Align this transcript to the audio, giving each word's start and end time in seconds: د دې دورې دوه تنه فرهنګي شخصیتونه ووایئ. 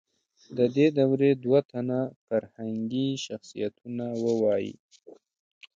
د 0.57 0.59
دې 0.75 0.87
دورې 0.97 1.31
دوه 1.43 1.59
تنه 1.71 1.99
فرهنګي 2.27 3.07
شخصیتونه 3.25 4.05
ووایئ. 4.23 4.69